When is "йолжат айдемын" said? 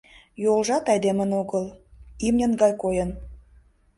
0.43-1.31